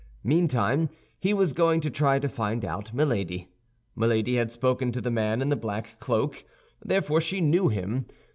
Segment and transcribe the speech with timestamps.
[0.23, 3.49] Meantime, he was going to try to find out Milady.
[3.95, 6.43] Milady had spoken to the man in the black cloak;
[6.83, 8.07] therefore she knew him.